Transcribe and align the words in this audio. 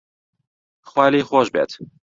خوا 0.89 1.05
لێی 1.11 1.27
خۆش 1.29 1.47
بێت 1.53 1.71